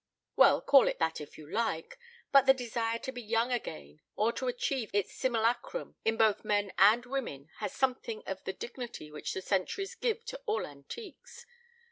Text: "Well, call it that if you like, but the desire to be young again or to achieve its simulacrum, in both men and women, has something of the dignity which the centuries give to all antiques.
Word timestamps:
"Well, 0.35 0.61
call 0.61 0.87
it 0.87 0.97
that 0.97 1.21
if 1.21 1.37
you 1.37 1.47
like, 1.47 1.99
but 2.31 2.47
the 2.47 2.55
desire 2.55 2.97
to 2.97 3.11
be 3.11 3.21
young 3.21 3.51
again 3.51 4.01
or 4.15 4.33
to 4.33 4.47
achieve 4.47 4.89
its 4.95 5.13
simulacrum, 5.13 5.95
in 6.03 6.17
both 6.17 6.43
men 6.43 6.71
and 6.79 7.05
women, 7.05 7.49
has 7.57 7.73
something 7.75 8.23
of 8.25 8.43
the 8.43 8.53
dignity 8.53 9.11
which 9.11 9.31
the 9.35 9.43
centuries 9.43 9.93
give 9.93 10.25
to 10.25 10.41
all 10.47 10.65
antiques. 10.65 11.45